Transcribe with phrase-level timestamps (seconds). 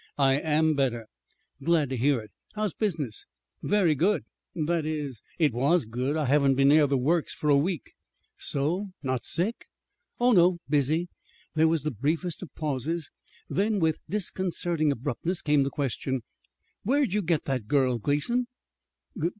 [0.17, 1.05] "I am better."
[1.63, 2.31] "Glad to hear it.
[2.55, 3.27] How's business?"
[3.61, 6.17] "Very good that is, it was good.
[6.17, 7.91] I haven't been near the Works for a week."
[8.35, 8.87] "So?
[9.03, 9.67] Not sick?"
[10.19, 11.09] "Oh, no; busy."
[11.53, 13.11] There was the briefest of pauses;
[13.47, 16.23] then, with disconcerting abruptness, came the question:
[16.81, 18.47] "Where'd you get that girl, Gleason?"